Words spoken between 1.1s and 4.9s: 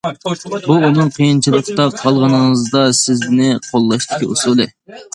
قىيىنچىلىقتا قالغىنىڭىزدا سىزنى قوللاشتىكى ئۇسۇلى.